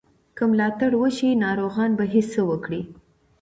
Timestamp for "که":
0.37-0.43